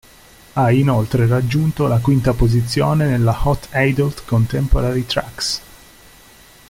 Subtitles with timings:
[0.53, 5.61] Ha inoltre raggiunto la quinta posizione nella Hot Adult Contemporary Tracks.